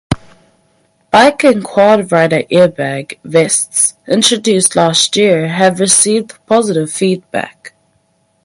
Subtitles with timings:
[1.11, 7.75] Bike and quad rider airbag vests introduced last year have received positive feedback.